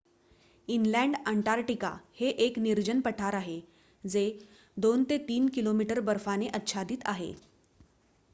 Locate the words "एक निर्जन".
2.45-3.01